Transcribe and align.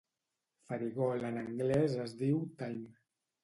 Farigola 0.71 1.31
en 1.35 1.39
anglès 1.43 1.95
es 2.07 2.19
diu 2.25 2.43
thyme. 2.65 2.95